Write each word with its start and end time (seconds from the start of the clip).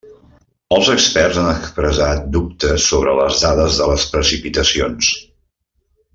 Els 0.77 0.87
experts 0.93 1.37
han 1.41 1.49
expressat 1.49 2.25
dubtes 2.37 2.87
sobre 2.93 3.13
les 3.21 3.43
dades 3.45 3.77
de 3.83 3.91
les 3.93 4.07
precipitacions. 4.17 5.13